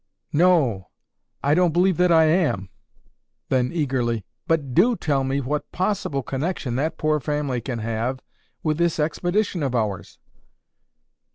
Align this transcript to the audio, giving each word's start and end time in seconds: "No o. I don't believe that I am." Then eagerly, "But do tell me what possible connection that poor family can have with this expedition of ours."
"No 0.33 0.53
o. 0.53 0.87
I 1.43 1.53
don't 1.53 1.73
believe 1.73 1.97
that 1.97 2.11
I 2.11 2.23
am." 2.23 2.69
Then 3.49 3.69
eagerly, 3.71 4.25
"But 4.47 4.73
do 4.73 4.95
tell 4.95 5.23
me 5.23 5.41
what 5.41 5.71
possible 5.71 6.23
connection 6.23 6.75
that 6.77 6.97
poor 6.97 7.19
family 7.19 7.61
can 7.61 7.77
have 7.77 8.19
with 8.63 8.79
this 8.79 8.99
expedition 8.99 9.61
of 9.61 9.75
ours." 9.75 10.17